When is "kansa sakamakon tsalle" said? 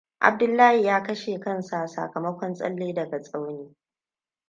1.39-2.93